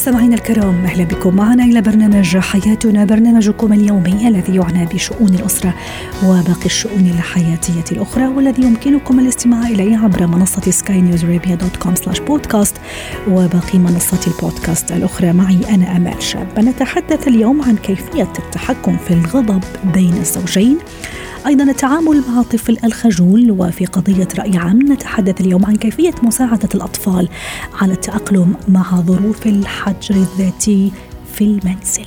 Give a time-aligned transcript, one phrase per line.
[0.00, 1.36] مستمعينا الكرام أهلا بكم.
[1.36, 5.74] معنا إلى برنامج حياتنا برنامجكم اليومي الذي يعنى بشؤون الأسرة
[6.24, 11.94] وباقي الشؤون الحياتية الأخرى والذي يمكنكم الاستماع إليه عبر منصة Sky News Arabia dot com
[11.94, 12.76] slash podcast
[13.28, 15.32] وباقي منصات البودكاست الأخرى.
[15.32, 16.58] معي أنا آمال شاب.
[16.58, 20.78] نتحدث اليوم عن كيفية التحكم في الغضب بين الزوجين.
[21.46, 27.28] أيضا التعامل مع الطفل الخجول وفي قضية رأي عام نتحدث اليوم عن كيفية مساعدة الأطفال
[27.80, 30.92] على التأقلم مع ظروف الحجر الذاتي
[31.34, 32.06] في المنزل.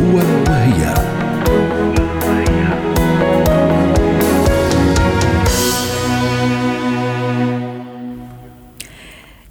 [0.00, 0.16] هو
[0.48, 0.94] وهي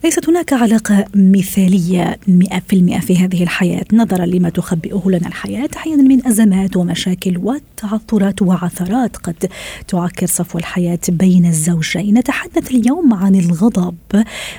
[0.03, 3.85] ليست هناك علاقة مثالية 100% في هذه الحياة.
[3.93, 9.51] نظرا لما تخبئه لنا الحياة أحيانا من أزمات ومشاكل وتعثرات وعثرات قد
[9.87, 12.17] تعكر صفو الحياة بين الزوجين.
[12.17, 13.95] نتحدث اليوم عن الغضب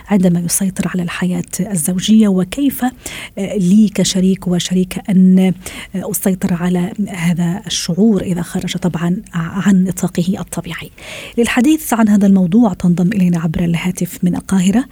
[0.09, 2.85] عندما يسيطر على الحياة الزوجية وكيف
[3.39, 5.53] لي كشريك وشريكة أن
[5.95, 10.91] أسيطر على هذا الشعور إذا خرج طبعا عن نطاقه الطبيعي.
[11.39, 14.85] للحديث عن هذا الموضوع تنضم إلينا عبر الهاتف من القاهرة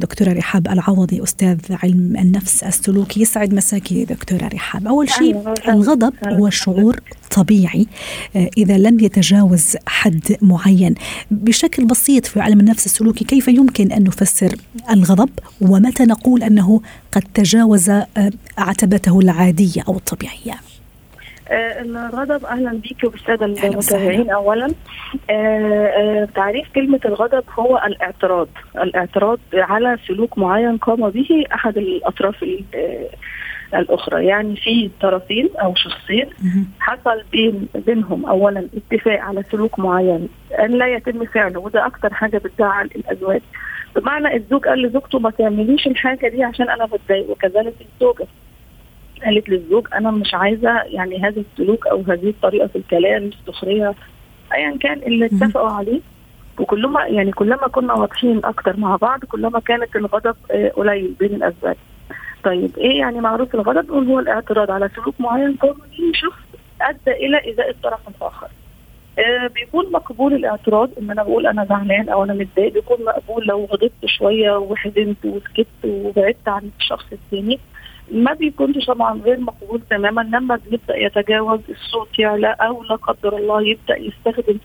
[0.00, 3.22] الدكتورة رحاب العوضي أستاذ علم النفس السلوكي.
[3.22, 4.86] يسعد مساكي دكتورة رحاب.
[4.86, 7.00] أول شيء الغضب هو شعور
[7.36, 7.86] طبيعي
[8.36, 10.94] إذا لم يتجاوز حد معين.
[11.30, 14.56] بشكل بسيط في علم النفس السلوكي كيف يمكن أن نفسر
[14.90, 16.80] الغضب؟ ومتى نقول أنه
[17.12, 17.90] قد تجاوز
[18.58, 20.60] عتبته العادية أو الطبيعية؟
[21.52, 24.68] الغضب أهلا بيك وبالسادة المتابعين اولا.
[25.30, 28.48] آه تعريف كلمة الغضب هو الاعتراض.
[28.76, 32.44] الاعتراض على سلوك معين قام به أحد الأطراف
[33.74, 34.26] الأخرى.
[34.26, 36.26] يعني في طرفين أو شخصين
[36.80, 40.28] حصل بين بينهم اولا اتفاق على سلوك معين.
[40.58, 43.40] إن لا يتم فعله وده أكتر حاجة بتزعل الأزواج.
[43.96, 48.26] بمعنى الزوج قال لزوجته ما تعمليش الحاجة دي عشان أنا بتضايق وكذلك الزوجه
[49.24, 53.94] قالت للزوج أنا مش عايزة يعني هذا السلوك أو هذه الطريقة في الكلام السخرية.
[54.54, 56.00] ايا كان اللي اتفقوا عليه.
[56.58, 60.36] وكلما يعني كلما كنا واضحين أكتر مع بعض كلما كانت الغضب
[60.76, 61.76] قليل بين الأزواج.
[62.44, 65.52] طيب إيه يعني معروف الغضب؟ هو الاعتراض على سلوك معين.
[65.62, 66.42] به شخص
[66.80, 68.48] أدى إلى ايذاء الطرف الآخر.
[69.18, 72.72] آه بيكون مقبول الاعتراض إن أنا بقول أنا زعلان أو أنا متضايق.
[72.72, 77.58] بيكون مقبول لو غضبت شوية وحزنت وسكت وبعدت عن الشخص الثاني
[78.12, 83.62] ما بيكونش طبعا غير مقبول تماما لما بيبدا يتجاوز الصوت يعلى أو لا قدر الله
[83.62, 84.58] يبدأ يستخدم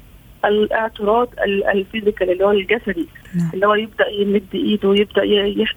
[0.46, 1.28] الاعتراض
[1.74, 3.50] الفيزيكال اللي هو الجسدي نعم.
[3.54, 5.24] اللي هو يبدأ يمد إيده يبدأ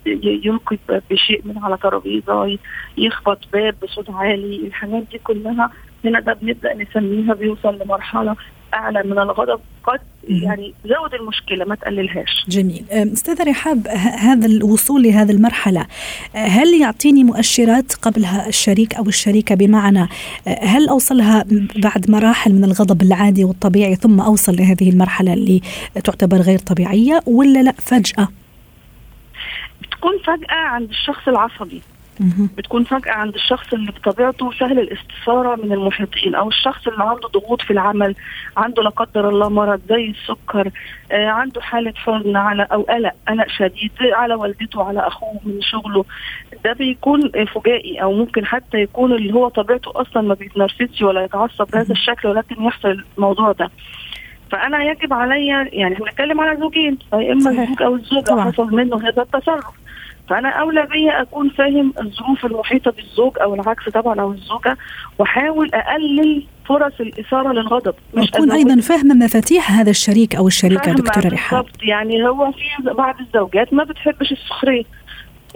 [0.07, 0.79] يلقي
[1.11, 2.59] بشيء من على ترابيزة
[2.99, 5.71] يخبط باب بصوت عالي الحاجات دي كلها
[6.05, 8.37] هنا بنبدا نسميها بيوصل لمرحلة
[8.75, 12.45] أعلى من الغضب قد يعني زود المشكلة ما تقللهاش.
[12.49, 13.89] جميل، أستاذة رحاب
[14.19, 15.87] هذا الوصول لهذه المرحلة
[16.35, 20.09] هل يعطيني مؤشرات قبلها الشريك أو الشريكة بمعنى
[20.63, 21.45] هل أوصلها
[21.77, 25.61] بعد مراحل من الغضب العادي والطبيعي ثم أوصل لهذه المرحلة اللي
[26.05, 28.29] تعتبر غير طبيعية ولا لا فجأة؟
[29.83, 31.83] بتكون فجأة عند الشخص العصبي.
[32.57, 37.63] بتكون فجأة عند الشخص اللي بطبيعته سهل الاستثارة من المحيطين أو الشخص اللي عنده ضغوط
[37.63, 38.15] في العمل
[38.57, 40.71] عنده لا قدر الله مرض زي السكر
[41.13, 46.05] آه عنده حالة حزن على أو قلق قلق شديد على والدته على أخوه من شغله.
[46.65, 51.67] ده بيكون فجائي أو ممكن حتى يكون اللي هو طبيعته أصلا ما بيتنرفزش ولا يتعصب
[51.73, 53.71] بهذا الشكل ولكن يحصل الموضوع ده.
[54.53, 58.97] فأنا يجب عليا يعني إحنا بنتكلم على زوجين يا إما الزوج أو الزوجة حصل منه
[59.09, 59.65] هذا التصرف.
[60.29, 64.77] فأنا أولى بيا أكون فاهم الظروف المحيطة بالزوج أو العكس طبعا أو الزوجة
[65.19, 67.95] وأحاول أقلل فرص الإثارة للغضب.
[68.15, 73.15] مش تكون أيضا فاهمة مفاتيح هذا الشريك أو الشريكة دكتورة رحاب يعني هو في بعض
[73.21, 74.85] الزوجات ما بتحبش السخرية.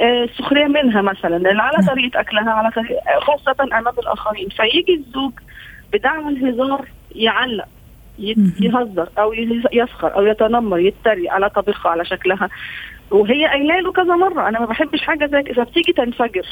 [0.01, 4.49] السخرية منها مثلا لأن على طريقة أكلها على طريقة خاصة أمام الآخرين.
[4.49, 5.33] فيجي الزوج
[5.93, 7.69] بدعم الهزار يعلق
[8.61, 9.33] يهزر أو
[9.73, 12.49] يسخر أو يتنمر يتريق على طبيخها على شكلها.
[13.11, 16.47] وهي قايلة له كذا مرة أنا ما بحبش حاجة زي كده فبتيجي تنفجر.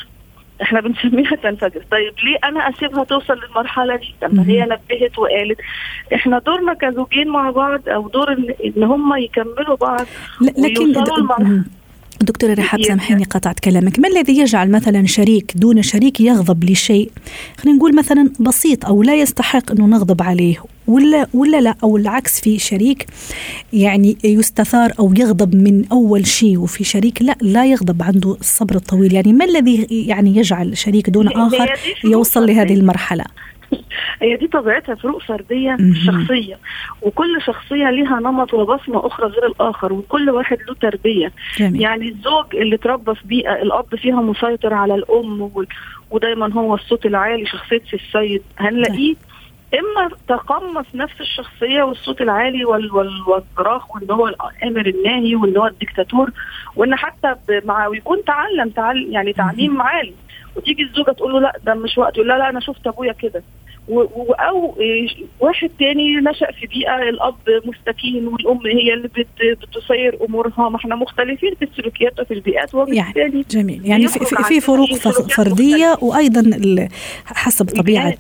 [0.63, 1.83] إحنا بنسميها تنفجر.
[1.91, 5.59] طيب ليه أنا أسيبها توصل للمرحلة دي؟ لما هي نبهت وقالت
[6.15, 10.07] إحنا دورنا كزوجين مع بعض أو دور إن, إن هم يكملوا بعض
[10.59, 10.93] لكن
[12.23, 13.99] دكتورة رحاب سامحيني قطعت كلامك.
[13.99, 17.11] ما الذي يجعل مثلا شريك دون شريك يغضب لشيء؟
[17.59, 20.57] خلينا نقول مثلا بسيط أو لا يستحق أنه نغضب عليه
[20.87, 23.07] ولا ولا لا أو العكس في شريك
[23.73, 29.15] يعني يستثار أو يغضب من أول شيء وفي شريك لا لا يغضب عنده الصبر الطويل.
[29.15, 31.73] يعني ما الذي يعني يجعل شريك دون آخر
[32.05, 33.25] يوصل لهذه المرحلة؟
[34.23, 35.77] هي دي طبيعتها فروق فردية
[36.07, 36.59] شخصية.
[37.03, 41.33] وكل شخصية ليها نمط وبصمة أخرى غير الآخر وكل واحد له تربية.
[41.59, 41.81] جميل.
[41.81, 45.51] يعني الزوج اللي اتربى في بيئة الأب فيها مسيطر على الأم
[46.11, 48.43] ودايما هو الصوت العالي شخصية السيد.
[48.59, 49.15] هنلاقيه
[49.75, 56.31] إما تقمص نفس الشخصية والصوت العالي والصراخ وإن هو الأمر الناهي وإن هو الدكتاتور
[56.77, 57.35] وإن حتى
[57.65, 60.15] مع ويكون تعلم تعلم يعني تعليم عالي.
[60.57, 63.43] وتيجي الزوجة تقول له لا ده مش وقت يقول لا لا أنا شفت أبويا كده.
[63.89, 64.77] أو
[65.41, 67.35] واحد تاني نشأ في بيئة الأب
[67.65, 69.27] مستكين والأم هي اللي بت
[69.63, 73.87] بتسير أمورها ما إحنا مختلفين في السلوكيات وفي البيئات وبالتالي يعني جميل.
[73.87, 74.19] يعني في,
[74.49, 74.95] في فروق
[75.31, 76.51] فردية وأيضا
[77.25, 78.19] حسب طبيعة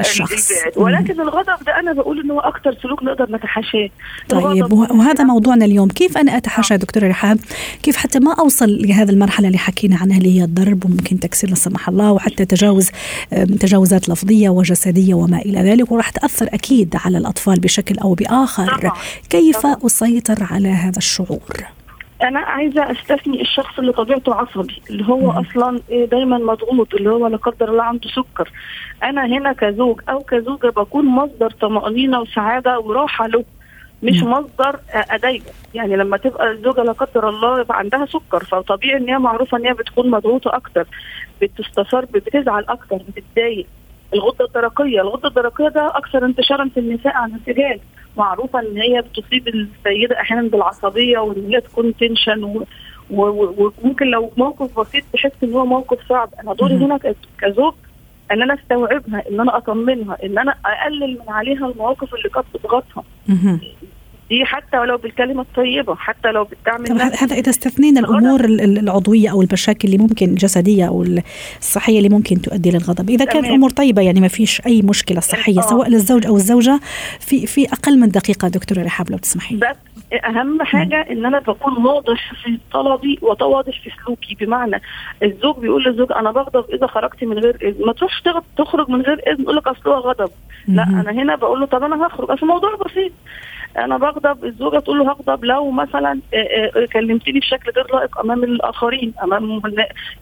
[0.00, 0.52] الشخص.
[0.76, 2.52] ولكن الغضب ده أنا بقول إنه هو
[2.82, 3.88] سلوك نقدر نتحاشاه.
[4.28, 5.88] طيب وهذا موضوعنا اليوم.
[5.88, 7.38] كيف أنا أتحاشى دكتورة رحاب؟
[7.82, 11.54] كيف حتى ما أوصل لهذه المرحلة اللي حكينا عنها اللي هي الضرب وممكن تكسير لا
[11.56, 12.90] سمح الله وحتى تجاوز
[13.60, 14.87] تجاوزات لفظية وجسدية.
[14.88, 18.92] الجسدية وما إلى ذلك وراح تأثر أكيد على الأطفال بشكل أو بآخر طبعا.
[19.30, 19.76] كيف طبعا.
[19.86, 21.38] أسيطر على هذا الشعور؟
[22.22, 25.30] أنا عايزة أستثني الشخص اللي طبيعته عصبي اللي هو مم.
[25.30, 28.50] أصلا دايما مضغوط اللي هو لا قدر الله عنده سكر
[29.02, 33.44] أنا هنا كزوج أو كزوجة بكون مصدر طمأنينة وسعادة وراحة له
[34.02, 34.22] مش.
[34.22, 35.44] مصدر اضايقه
[35.74, 39.66] يعني لما تبقى الزوجة لا قدر الله يبقى عندها سكر فطبيعي إن هي معروفة إن
[39.66, 40.86] هي بتكون مضغوطة أكتر
[41.42, 43.66] بتستثار بتزعل أكتر بتتضايق
[44.14, 47.80] الغدة الدرقية، الغدة الدرقية ده أكثر انتشارا في النساء عن الرجال،
[48.16, 52.64] معروفة إن هي بتصيب السيدة أحيانا بالعصبية وإن هي تكون تنشن
[53.10, 56.98] وممكن لو موقف بسيط تحس إن هو موقف صعب، أنا دوري هنا
[57.38, 57.74] كزوج
[58.32, 63.04] إن أنا أستوعبها إن أنا أطمنها إن أنا أقلل من عليها المواقف اللي قد تضغطها
[64.30, 69.88] دي حتى ولو بالكلمة الطيبة حتى لو بالدعم هذا إذا استثنينا الأمور العضوية أو المشاكل
[69.88, 71.06] اللي ممكن الجسدية أو
[71.58, 75.58] الصحية اللي ممكن تؤدي للغضب؟ إذا كانت الأمور طيبة يعني ما فيش أي مشكلة صحية
[75.58, 75.62] آه.
[75.62, 76.80] سواء للزوج أو الزوجة
[77.20, 79.56] في في أقل من دقيقة دكتورة رحاب لو تسمحي.
[79.56, 79.76] بس
[80.24, 84.36] أهم حاجة إن أنا بكون واضح في طلبي وواضح في سلوكي.
[84.40, 84.80] بمعنى
[85.22, 87.86] الزوج بيقول للزوج أنا بغضب إذا خرجت من غير إذن.
[87.86, 88.22] ما تروحش
[88.58, 90.30] تخرج من غير إذن يقول لك أصل هو غضب.
[90.68, 92.30] لا أنا هنا بقول له طب أنا هخرج.
[92.30, 93.12] أصل الموضوع بسيط.
[93.76, 98.44] أنا بغضب الزوجة تقول له هغضب لو مثلا آه، آه، كلمتني بشكل غير لائق أمام
[98.44, 99.62] الآخرين أمام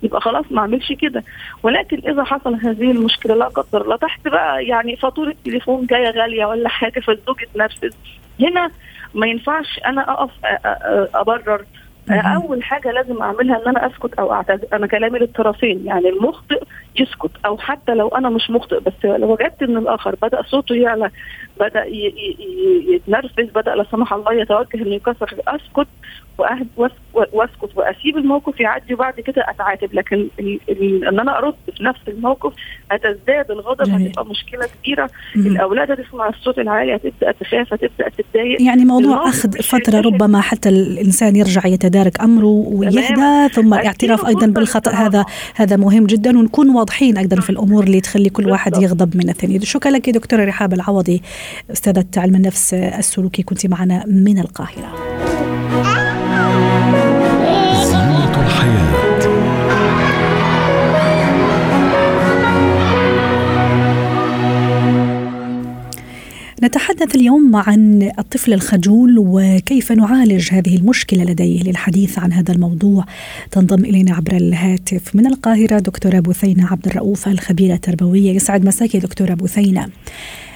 [0.03, 1.25] يبقى خلاص ما أعملش كده.
[1.63, 6.47] ولكن إذا حصل هذه المشكلة لا قدر الله تحت بقى يعني فاتورة تليفون جاية غالية
[6.47, 7.97] ولا حاجة فالزوج اتنرفز
[8.41, 8.71] هنا
[9.15, 11.65] ما ينفعش أنا أقف آه، أبرر.
[12.11, 16.63] أول حاجة لازم أعملها إن أنا أسكت أو اعتذر أنا كلامي للطرفين يعني المخطئ
[17.01, 21.11] يسكت أو حتى لو أنا مش مخطئ بس لو وجدت إن الآخر بدأ صوته يعلى
[21.61, 21.85] بدأ
[22.89, 25.89] يتنرفز بدأ لا سمح الله يتوجه انه يكسر أسكت
[26.39, 29.95] وأسكت وأسيب الموقف يعدي وبعد كده أتعاتب.
[29.95, 32.53] لكن إن أنا أرد في نفس الموقف
[32.91, 35.11] هتزداد الغضب هتبقى مشكلة كبيرة.
[35.37, 35.47] مم.
[35.47, 38.63] الأولاد هتسمع الصوت العالي هتبدأ تخاف هتبدأ تتضايق.
[38.63, 44.91] يعني موضوع أخذ فترة ربما حتى الإنسان يرجع يتدارك أمره ويهدى ثم الاعتراف أيضا بالخطأ.
[44.91, 45.25] هذا
[45.55, 46.39] هذا مهم جدا.
[46.39, 49.61] ونكون واضحين أيضا في الأمور اللي تخلي كل واحد يغضب من الثاني.
[49.61, 51.23] شكرا لك دكتورة رحاب العوضي
[51.73, 53.43] أستاذة علم النفس السلوكي.
[53.43, 55.06] كنت معنا من القاهرة.
[66.67, 73.05] نتحدث اليوم عن الطفل الخجول وكيف نعالج هذه المشكلة لديه للحديث عن هذا الموضوع.
[73.51, 78.33] تنضم إلينا عبر الهاتف من القاهرة دكتوره بثينه عبد الرؤوف الخبيرة التربوية.
[78.33, 79.89] يسعد مساك دكتوره بثينه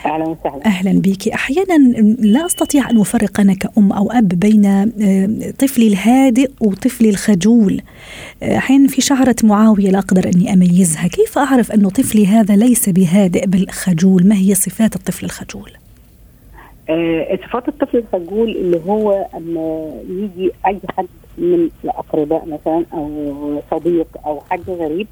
[0.06, 0.66] أهلا وسهلا.
[0.66, 1.28] أهلا بك.
[1.28, 1.78] أحيانا
[2.18, 7.82] لا أستطيع أن أفرق أنا كأم أو أب بين آه، طفلي الهادئ وطفلي الخجول.
[8.42, 11.06] آه، أحيانا في شعرة معاوية لا أقدر أني أميزها.
[11.06, 15.70] كيف أعرف انه طفلي هذا ليس بهادئ بل خجول؟ ما هي صفات الطفل الخجول؟
[16.90, 21.06] آه، صفات الطفل الخجول اللي هو أما يجي أي حد
[21.38, 25.06] من الأقرباء مثلا أو صديق أو حد غريب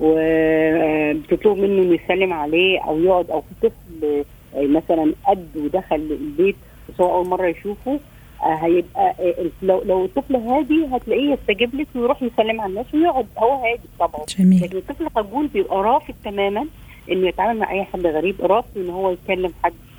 [0.00, 4.24] وبتطلب منه إنه يسلم عليه أو يقعد أو في طفل
[4.56, 6.56] آه، مثلا قد ودخل البيت
[6.88, 8.00] بس هو أول مرة يشوفه
[8.42, 9.14] آه، هيبقى
[9.62, 14.24] لو لو الطفل هادي هتلاقيه يستجيب لك ويروح يسلم على الناس ويقعد هو هادي طبعا.
[14.38, 14.62] جميل.
[14.62, 16.66] لكن الطفل الخجول بيبقى رافض تماما
[17.10, 19.93] إنه يتعامل مع أي حد غريب رافض إن هو يتكلم حد آه، آه،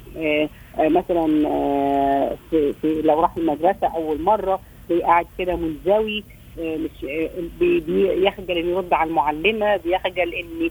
[0.80, 4.60] مثلا آه، في, في لو راح المدرسة أول مرة
[5.04, 6.24] قاعد كده منزوي
[6.60, 7.30] آه، مش آه،
[7.60, 10.70] بي- بيخجل إنه يرد على المعلمة بيخجل ان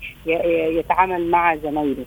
[0.78, 2.04] يتعامل مع زمايله.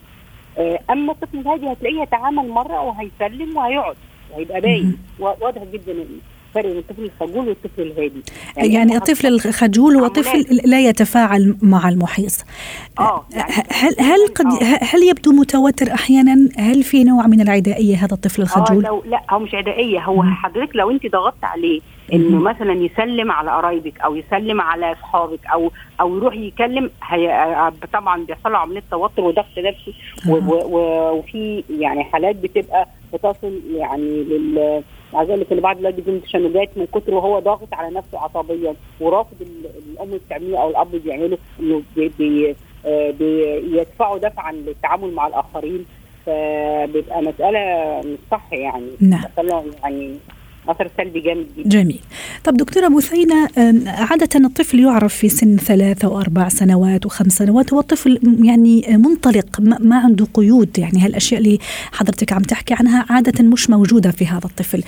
[0.58, 3.96] آه، أما الطفل الهادي هتلاقيه يتعامل مرة وهيسلم وهيقعد
[4.30, 4.98] وهيبقى باين.
[5.18, 6.04] واضح جدا
[6.48, 8.22] الفرق بين الطفل الخجول والطفل الهادي
[8.56, 12.32] يعني هم الطفل الخجول هو طفل لا يتفاعل مع المحيط
[12.98, 14.78] آه يعني هل هل قد آه.
[14.82, 19.22] هل يبدو متوتر أحيانا هل في نوع من العدائية هذا الطفل آه الخجول لو لا
[19.30, 20.22] هو مش عدائية هو.
[20.22, 21.80] حضرتك لو أنت ضغطت عليه
[22.12, 22.38] إنه.
[22.38, 28.52] مثلا يسلم على قرايبك أو يسلم على اصحابك أو أو يروح يكلم هي طبعا بيحصل
[28.52, 29.94] له عملية توتر وضغط نفسي
[30.28, 30.48] آه.
[31.12, 34.82] وفي يعني حالات بتبقى بتصل يعني لل
[35.14, 38.74] عايز أقول لك ان بعض الولاد بيجيلهم تشنجات من كتر وهو ضاغط على نفسه عصبيا
[39.00, 43.10] ورافض ال- الام بتعمله أو الأب بيعمله إنه بي بي آه،
[44.18, 45.84] دفعا للتعامل مع الآخرين
[46.26, 47.60] فبيبقى مسألة
[48.04, 49.20] مش صح يعني نعم.
[49.82, 50.14] يعني
[50.68, 51.68] اثر سلبي جامد جدا.
[51.68, 52.00] جميل.
[52.44, 57.80] طب دكتورة بثينة أم، عادة الطفل يعرف في سن ثلاثة وأربع سنوات وخمس سنوات هو
[57.80, 61.58] طفل م- يعني منطلق ما عنده قيود يعني هالأشياء اللي
[61.92, 64.82] حضرتك عم تحكي عنها عادة مش موجودة في هذا الطفل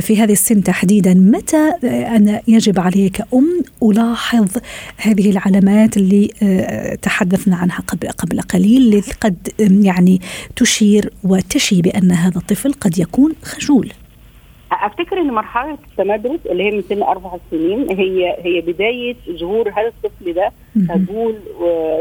[0.00, 1.14] في هذه السن تحديدا.
[1.14, 4.48] متى أنا يجب علي كأم ألاحظ
[4.96, 6.28] هذه العلامات اللي
[7.02, 10.20] تحدثنا عنها قبل قبل قليل اللي قد يعني
[10.56, 13.92] تشير وتشي بأن هذا الطفل قد يكون خجول؟
[14.82, 19.88] أفتكر إن مرحلة التمدرس اللي هي من سن أربع سنين هي هي بداية ظهور هذا
[19.88, 20.52] الطفل ده.
[20.88, 21.34] خجول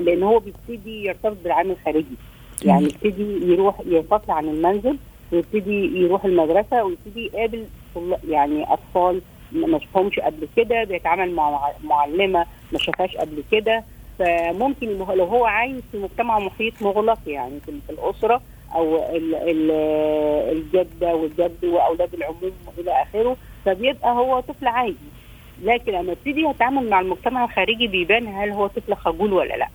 [0.05, 2.05] لأن هو بيبتدي يرتبط بالعالم الخارجي.
[2.65, 4.97] يعني يبتدي يروح ينفصل عن المنزل
[5.31, 7.65] ويبتدي يروح المدرسة ويبتدي يقابل
[8.29, 13.83] يعني أطفال ما شافهمش قبل كده بيتعامل مع مع- معلمة ما شافهاش قبل كده.
[14.19, 18.41] فممكن لو هو عايش في مجتمع محيط مغلق يعني في الأسرة
[18.75, 19.71] أو ال- ال-
[20.57, 24.95] الجدة والجد وأولاد العموم إلى آخره فبيبقى هو طفل عادي
[25.63, 29.67] لكن لما يبتدي يتعامل مع المجتمع الخارجي بيبان هل هو طفل خجول ولا لأ.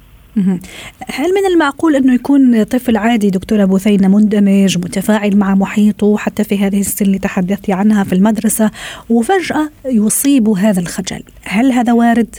[1.08, 6.58] هل من المعقول إنه يكون طفل عادي دكتوره بثينه مندمج متفاعل مع محيطه حتى في
[6.58, 8.70] هذه السن اللي تحدثتي عنها في المدرسة
[9.10, 12.36] وفجأة يصيب هذا الخجل، هل هذا وارد؟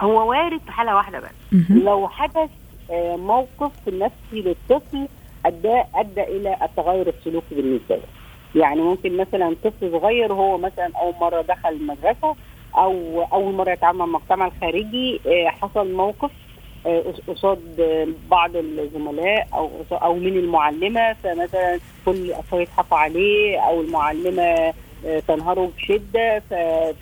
[0.00, 1.54] هو وارد في حالة واحدة بس.
[1.70, 2.50] لو حدث
[2.90, 5.08] آه، موقف نفسي للطفل
[5.46, 8.02] ادى أدى إلى التغير السلوكي بالنسبة له.
[8.62, 12.34] يعني ممكن مثلا طفل صغير وهو مثلا أول مرة دخل المدرسة
[12.76, 16.30] أو أول مرة يتعامل مع المجتمع الخارجي آه، حصل موقف
[16.86, 21.12] آه، قص- قصاد آه، بعض الزملاء أو أو من المعلمة.
[21.12, 24.72] فمثلا كل الاطفال يضحكوا عليه أو المعلمة
[25.28, 26.42] تنهره بشدة.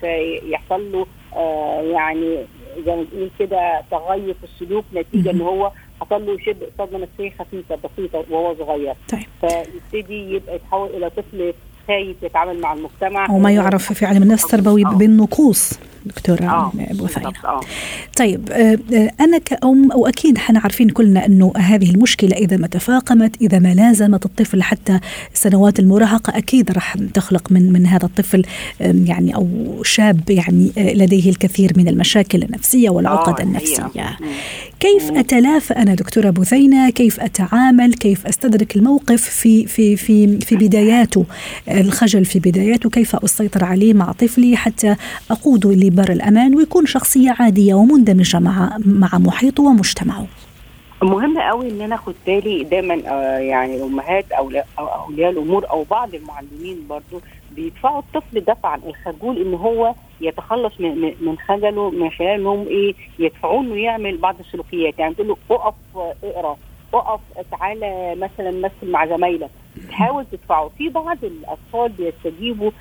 [0.01, 1.05] فيحصل له
[1.91, 2.37] يعني
[2.85, 5.71] زي ما بنقول كده تغير في السلوك نتيجة إن هو
[6.09, 9.25] حصل له شبه صدمه نفسيه خفيفه بسيطة وهو صغير طيب.
[9.41, 11.53] فيبتدي يبقى يتحول إلى طفل
[11.89, 14.89] خايف يتعامل مع المجتمع أو ما يعرف في علم النفس التربوي آه.
[14.89, 15.73] بالنقوص
[16.09, 16.87] آه بثينه.
[16.89, 17.61] بالضبط، آه
[18.17, 23.41] طيب آه، آه، أنا كأم وأكيد إحنا عارفين كلنا أنه هذه المشكلة إذا ما تفاقمت
[23.41, 24.99] إذا ما لازمت الطفل حتى
[25.33, 28.45] سنوات المراهقة أكيد راح تخلق من من هذا الطفل
[28.79, 29.47] يعني أو
[29.83, 33.89] شاب يعني آه، لديه الكثير من المشاكل النفسية والعقد آه، النفسية.
[34.79, 35.11] كيف.
[35.11, 41.25] أتلافى أنا دكتورة بثينة كيف أتعامل كيف أستدرك الموقف في في في في بداياته
[41.81, 44.95] الخجل في بداياته كيف أسيطر عليه مع طفلي حتى
[45.31, 50.25] أقوده لبر الأمان ويكون شخصية عادية ومندمجة مع مع محيطه ومجتمعه.
[51.03, 56.15] مهم قوي إن أنا أخد بالي دايما آه يعني الامهات أو أولياء الأمور أو بعض
[56.15, 57.21] المعلمين برضو
[57.55, 63.61] بيدفعوا الطفل دفعا الخجول إن هو يتخلص من من- خجله من خلال انهم إيه يدفعوه
[63.61, 64.99] إنه يعمل بعض السلوكيات.
[64.99, 65.73] يعني تقول له اقف
[66.23, 66.57] اقرأ
[66.93, 67.19] اقف
[67.51, 69.49] تعالى مثلا مثل مع زمايلك.
[69.89, 72.71] تحاول تدفعه في بعض الأطفال بيستجيبوا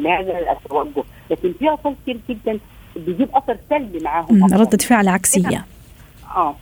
[0.00, 2.58] لهذا التوجه لكن في أطفال كتير جدا
[2.96, 4.54] بيجيب أثر سلبي معاهم.
[4.54, 5.64] ردة فعل عكسية
[6.36, 6.54] آه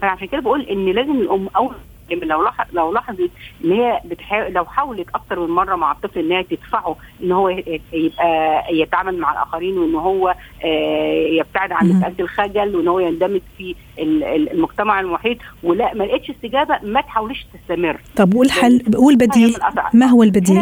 [0.00, 1.74] فعشان كده بقول إن لازم الأم أول
[2.12, 3.30] لو لاحظ لو لاحظت
[3.64, 7.48] إن هي بتحاول لو حاولت أكتر من مرة مع الطفل ان هي تدفعه إن هو
[7.92, 11.88] يبقى يتعامل مع الآخرين وإن هو آه، يبتعد عن.
[11.88, 17.00] مساله الخجل وإن هو يندمج في ال- ال- المجتمع المحيط ولا ما لقيتش استجابة ما
[17.00, 19.56] تحاوليش تستمر طب والحل والبديل
[19.94, 20.56] ما هو البديل؟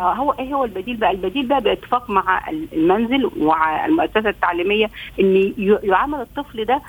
[0.00, 4.90] آه هو إيه هو البديل بقى؟ البديل بقى باتفاق مع المنزل ومع المؤسسة التعليمية
[5.20, 5.52] إن
[5.82, 6.80] يعامل الطفل ده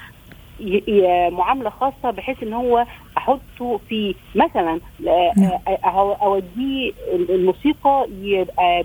[1.29, 2.85] معاملة خاصة بحيث إن هو
[3.25, 6.91] أحطه في مثلا آه، أوديه
[7.29, 8.83] الموسيقى يبقى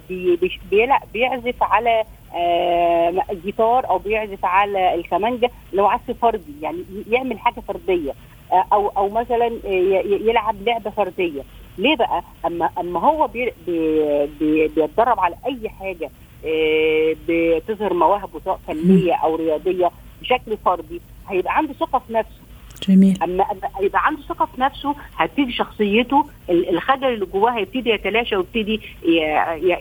[0.71, 2.05] بيلعب بيعزف على
[3.45, 8.13] جيتار أو بيعزف على الكمانجة لو عزف فردي يعني يعمل حاجة فردية.
[8.73, 9.51] أو أو مثلا
[10.05, 11.43] يلعب لعبة فردية.
[11.79, 16.11] ليه بقى؟ أما أما هو بي بي بي بيتدرب على أي حاجة
[17.29, 22.41] بتظهر مواهبه سواء فنية أو رياضية بشكل فردي هيبقى عنده ثقة في نفسه.
[22.89, 23.19] جميل.
[23.23, 23.45] أما
[23.83, 28.81] يبقى عنده ثقة في نفسه هتبتدي شخصيته ال- الخجل اللي جواه هيبتدي يتلاشى ويبتدي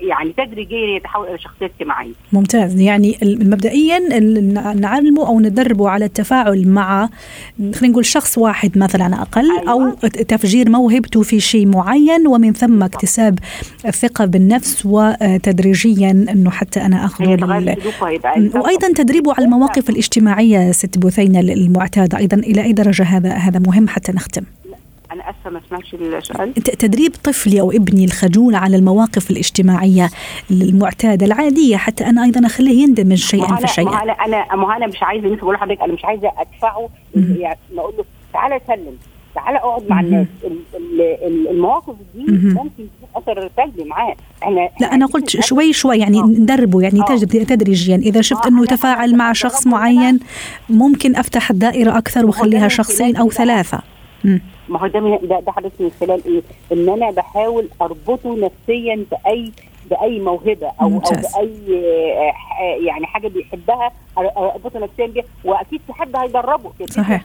[0.08, 2.12] يعني تدريجيا يتحول إلى شخصية اجتماعية.
[2.34, 2.82] ممتاز.
[2.82, 4.00] يعني مبدئيا
[4.74, 7.10] نعلمه أو ندربه على التفاعل مع
[7.60, 9.72] خلينا نقول شخص واحد مثلا أقل أيوة.
[9.72, 13.40] أو تفجير موهبته في شيء معين ومن ثم اكتساب
[13.86, 17.76] الثقه بالنفس وتدريجيا إنه حتى أنا أخذ هيبقى
[18.56, 23.88] وأيضا تدريبه على المواقف الاجتماعية ست بثينه المعتادة أيضا إلى أي درجة؟ هذا هذا مهم
[23.88, 24.44] حتى نختم
[25.12, 30.10] أنا أسفة ما سمعتش السؤال تدريب طفلي أو ابني الخجول على المواقف الاجتماعية
[30.52, 34.64] المعتادة العادية حتى أنا أيضا أخليه يندمج شيئا ما أنا- ما فشيئا أنا أنا ما
[34.68, 37.36] هو أنا مش عايزة لسه بقول لحضرتك أنا مش عايزة أدفعه مم.
[37.40, 38.98] يعني أقول له تعالى سلم
[39.36, 40.00] تعالى أقعد مع.
[40.00, 42.54] الناس ال- ال- ال- المواقف دي مم.
[42.54, 46.24] ممكن أثر سلبي معاه إحنا لا أنا قلت شوي شوي يعني آه.
[46.24, 47.06] ندربه يعني آه.
[47.44, 49.68] تدريجيا إذا شفت آه، إنه أنا مع شخص.
[49.68, 50.20] معين
[50.70, 53.30] ممكن أفتح الدائرة أكثر وأخليها شخصين أو.
[53.30, 53.82] ثلاثة
[54.24, 54.42] مم.
[54.70, 59.52] ما هو ده, ده حدث من خلال إيه؟ إن أنا بحاول أربطه نفسيا بأي
[59.90, 61.34] بأي موهبة أو أو ممتاز.
[61.36, 61.54] بأي
[62.18, 67.24] آه، ح- يعني حاجة بيحبها اربطه نفسيا بيها وأكيد في حد هيدربه صحيح.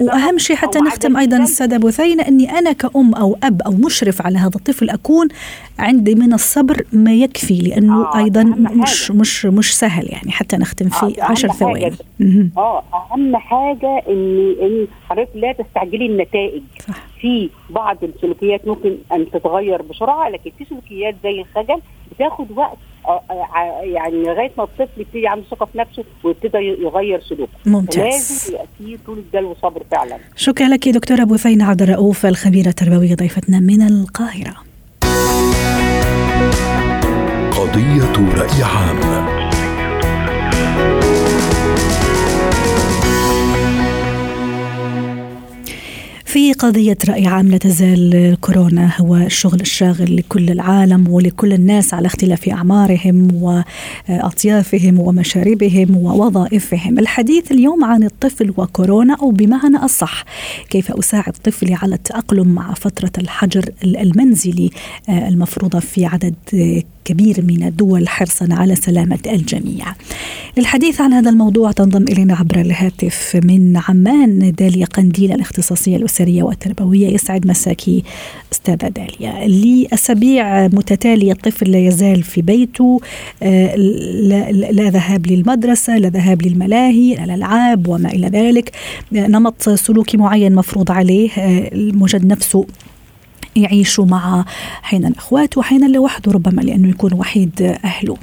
[0.00, 1.42] وأهم شيء حتى نختم أيضا الإنسان.
[1.66, 5.28] الساده بثينه إني أنا كأم أو أب أو مشرف على هذا الطفل أكون
[5.78, 9.16] عندي من الصبر ما يكفي لأنه آه، أيضا مش حاجة.
[9.18, 11.58] مش مش سهل يعني حتى نختم آه، في ده أهم عشر حاجة.
[11.58, 11.92] ثواني.
[12.56, 12.82] آه
[13.12, 19.82] أهم حاجة ان إن حضرتك لا تستعجلي النتائج صح في بعض السلوكيات ممكن أن تتغير
[19.82, 21.80] بسرعة لكن في سلوكيات زي الخجل
[22.12, 22.76] بتاخد وقت
[23.08, 27.52] آه، آه، يعني لغاية ما الطفل يبتدي عنده ثقة في نفسه ويبتدي يغير سلوكه.
[27.66, 27.98] ممتاز.
[27.98, 30.18] لازم يبقى في طول بال وصبر فعلا.
[30.36, 34.54] شكرا لك دكتورة بثينة عبد الرؤوف الخبيرة التربوية ضيفتنا من القاهرة.
[37.50, 39.47] قضية رأي عام.
[46.38, 52.06] في قضية رأي عام لا تزال كورونا هو الشغل الشاغل لكل العالم ولكل الناس على
[52.06, 53.28] اختلاف أعمارهم
[54.08, 56.98] وأطيافهم ومشاربهم ووظائفهم.
[56.98, 60.24] الحديث اليوم عن الطفل وكورونا أو بمعنى أصح
[60.70, 64.70] كيف أساعد طفلي على التأقلم مع فترة الحجر المنزلي
[65.08, 66.34] المفروضة في عدد
[67.04, 69.86] كبير من الدول حرصا على سلامة الجميع.
[70.56, 77.08] للحديث عن هذا الموضوع تنضم إلينا عبر الهاتف من عمان داليا قنديل الاختصاصية الأسرية والتربوية
[77.08, 78.04] يسعد مساكي
[78.52, 79.48] أستاذة داليا.
[79.48, 83.00] لأسابيع متتالية الطفل لا يزال في بيته
[83.42, 88.72] آه، لا, ذهاب للمدرسة لا ذهاب للملاهي لا الألعاب وما إلى ذلك.
[89.16, 92.66] آه، نمط سلوكي معين مفروض عليه آه، الموجد نفسه
[93.58, 94.44] يعيشوا مع
[94.84, 98.16] أحيانا اخواته واحيانا لوحده ربما لأنه يكون وحيد أهله.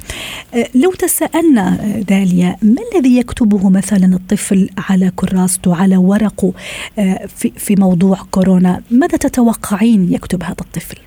[0.54, 6.52] أه، لو تساءلنا أه، داليا ما الذي يكتبه مثلا الطفل على كراسته على ورقه
[6.98, 11.05] أه، في موضوع كورونا، ماذا تتوقعين يكتب هذا الطفل؟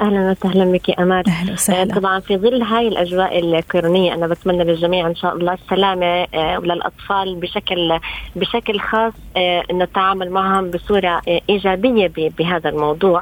[0.00, 1.94] أهلا وسهلا بك أمان أهلا وسهلا.
[1.94, 7.36] طبعا في ظل هاي الأجواء الكورونيه أنا بتمنى للجميع إن شاء الله السلامة آه، وللأطفال
[7.36, 7.98] بشكل
[8.36, 13.20] بشكل خاص آه، إنه التعامل معهم بصورة آه، إيجابية بهذا الموضوع.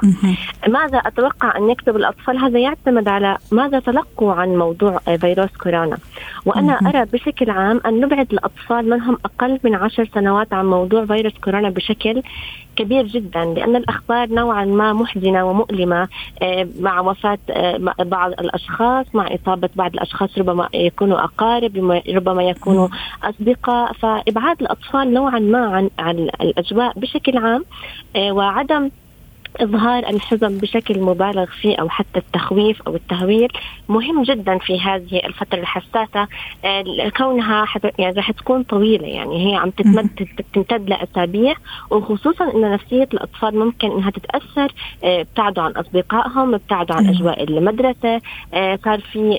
[0.67, 5.97] ماذا أتوقع أن يكتب الأطفال هذا يعتمد على ماذا تلقوا عن موضوع آه، فيروس كورونا
[6.45, 6.79] وأنا.
[6.89, 11.69] أرى بشكل عام أن نبعد الأطفال منهم أقل من عشر سنوات عن موضوع فيروس كورونا
[11.69, 12.21] بشكل
[12.75, 16.07] كبير جدا لأن الأخبار نوعا ما محزنة ومؤلمة
[16.41, 21.77] آه، مع وفاة آه، بعض الأشخاص مع إصابة بعض الأشخاص ربما يكونوا أقارب
[22.09, 22.87] ربما- يكونوا
[23.23, 23.93] أصدقاء.
[23.93, 27.65] فإبعاد الأطفال نوعا ما عن الأجواء بشكل عام
[28.15, 28.89] آه، وعدم
[29.57, 33.49] إظهار الحزن بشكل مبالغ فيه أو حتى التخويف أو التهويل
[33.89, 36.27] مهم جدا في هذه الفترة الحساسة
[36.65, 37.65] آه، كونها
[37.99, 40.09] يعني رح تكون طويلة يعني هي عم تتمد
[40.53, 41.55] تمتد لأسابيع
[41.89, 47.13] وخصوصا أن نفسية الأطفال ممكن أنها تتأثر آه، ابتعدوا عن أصدقائهم ابتعدوا عن.
[47.13, 48.21] أجواء المدرسة
[48.53, 49.29] آه، صار في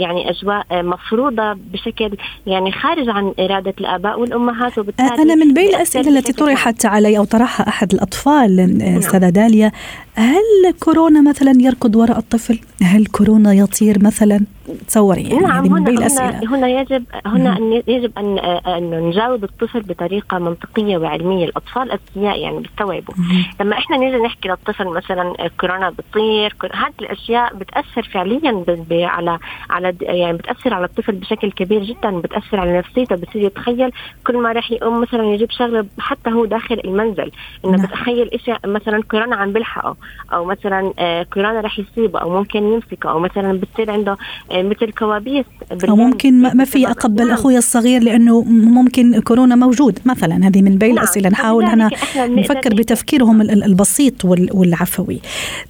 [0.00, 2.16] يعني أجواء مفروضة بشكل
[2.46, 6.32] يعني خارج عن إرادة الآباء والأمهات وبالتالي أنا من بين الأسئلة التي.
[6.32, 8.98] طرحت علي أو طرحها أحد الأطفال نعم.
[8.98, 9.72] أستاذة داليا
[10.18, 14.40] هل كورونا مثلا يركض وراء الطفل؟ هل كورونا يطير مثلا؟
[14.88, 19.82] تصوري يعني نعم هنا هنا, الأسئلة هنا يجب هنا أن يجب ان أن نجاوب الطفل
[19.82, 23.14] بطريقة منطقية وعلمية، الأطفال أذكياء يعني بيستوعبوا،.
[23.60, 29.38] لما إحنا نيجي نحكي للطفل مثلا كورونا بتطير، هذه الأشياء بتأثر فعليا على
[29.70, 33.90] على يعني بتأثر على الطفل بشكل كبير جدا، بتأثر على نفسيته، بصير يتخيل
[34.26, 37.30] كل ما راح يقوم مثلا يجيب شغلة حتى هو داخل المنزل،
[37.64, 37.86] إنه نعم.
[37.86, 39.96] بتخيل شيء مثلا كورونا عم بيلحقه،
[40.32, 44.16] أو مثلا آه، كورونا رح يصيبه أو ممكن يمسكه أو مثلا بتصير عنده
[44.52, 45.44] آه، مثل كوابيس
[45.88, 47.34] أو ممكن ما في اقبل نعم.
[47.34, 50.98] أخوي الصغير لأنه ممكن كورونا موجود مثلا هذه من بين نعم.
[50.98, 55.20] الأسئلة نحاول هنا نفكر بتفكيرهم البسيط والعفوي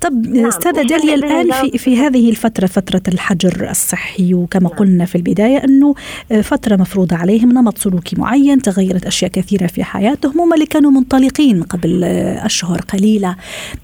[0.01, 0.47] طب نعم.
[0.47, 4.69] أستاذة داليا الآن في في هذه الفترة فترة الحجر الصحي وكما.
[4.69, 5.95] قلنا في البداية أنه
[6.43, 11.63] فترة مفروضة عليهم نمط سلوكي معين تغيرت أشياء كثيرة في حياتهم هم اللي كانوا منطلقين
[11.63, 12.05] قبل
[12.45, 13.37] أشهر قليلة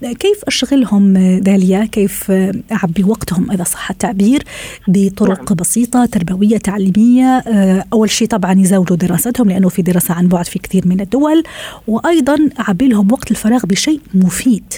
[0.02, 2.30] كيف أشغلهم داليا كيف
[2.72, 4.42] اعبي وقتهم إذا صح التعبير
[4.88, 5.56] بطرق نعم.
[5.56, 7.44] بسيطة تربوية تعليمية
[7.92, 11.42] أول شيء طبعا يزوجوا دراستهم لأنه في دراسة عن بعد في كثير من الدول
[11.88, 14.74] وأيضا اعبي لهم وقت الفراغ بشيء مفيد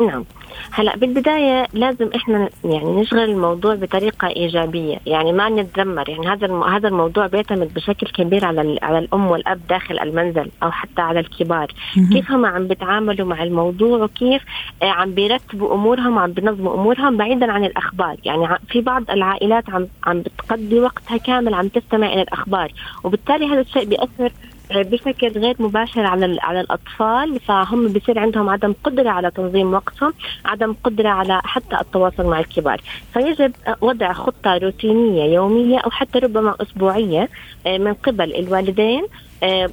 [0.00, 0.24] نعم
[0.72, 4.98] هلا بالبداية لازم إحنا يعني نشغل الموضوع بطريقة إيجابية.
[5.06, 6.08] يعني ما نتذمر.
[6.08, 11.02] يعني هذا هذا الموضوع بيعتمد بشكل كبير على على الأم والأب داخل المنزل أو حتى
[11.02, 11.66] على الكبار.
[12.12, 14.42] كيف هم عم بيتعاملوا مع الموضوع وكيف
[14.82, 18.16] آه، عم بيرتبوا أمورهم وعم بينظموا أمورهم بعيدا عن الأخبار.
[18.24, 22.72] يعني في بعض العائلات عم عم بتقضي وقتها كامل عم تستمع إلى الأخبار.
[23.04, 24.32] وبالتالي هذا الشيء بيأثر
[24.72, 30.12] بشكل غير مباشر على على الأطفال فهم بصير عندهم عدم قدرة على تنظيم وقتهم،
[30.44, 32.80] عدم قدرة على حتى التواصل مع الكبار،
[33.12, 37.28] فيجب وضع خطة روتينية يومية أو حتى ربما أسبوعية
[37.66, 39.06] آه، من قبل الوالدين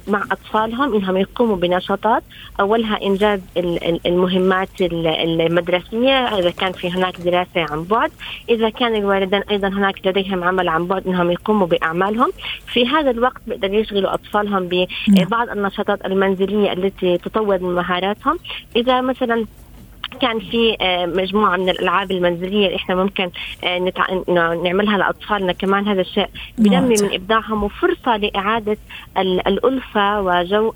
[0.08, 2.22] مع أطفالهم إنهم يقوموا بنشاطات.
[2.60, 3.40] أولها إنجاز
[4.06, 8.10] المهمات المدرسية إذا كان في هناك دراسة عن بعد.
[8.48, 12.30] إذا كان الوالدين أيضا هناك لديهم عمل عن بعد إنهم يقوموا بأعمالهم.
[12.66, 14.68] في هذا الوقت بيقدروا يشغلوا أطفالهم
[15.08, 18.38] ببعض النشاطات المنزلية التي تطور من مهاراتهم.
[18.76, 19.44] إذا مثلا
[20.20, 23.30] كان في آه، مجموعة من الألعاب المنزلية اللي إحنا ممكن
[23.64, 24.06] آه، نتع...
[24.64, 25.88] نعملها لأطفالنا كمان.
[25.88, 26.28] هذا الشيء
[26.58, 28.76] بنمي من إبداعهم وفرصة لإعادة
[29.18, 30.72] الألفة وجو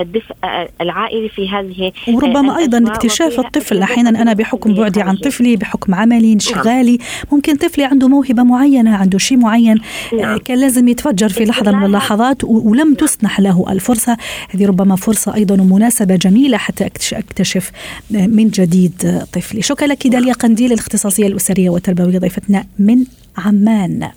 [0.00, 5.56] الدفء آه، العائلي في هذه وربما أيضا اكتشاف الطفل أحيانا أنا بحكم بعدي عن طفلي
[5.56, 6.96] بحكم عملي انشغالي.
[6.96, 7.06] نعم.
[7.32, 9.80] ممكن طفلي عنده موهبة معينة عنده شيء معين
[10.18, 10.38] نعم.
[10.38, 14.16] كان لازم يتفجر في لحظة من اللحظات ولم تسنح له الفرصة.
[14.50, 17.70] هذه ربما فرصة أيضا ومناسبه جميلة حتى اكتشف
[18.10, 18.73] من جديد.
[18.74, 19.62] جديد طفلي.
[19.62, 23.04] شكرا لك داليا قنديل الاختصاصية الأسرية والتربوية ضيفتنا من
[23.38, 24.10] عمان.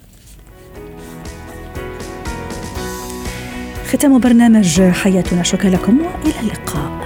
[3.87, 5.43] ختام برنامج حياتنا.
[5.43, 6.96] شكرا لكم وإلى اللقاء.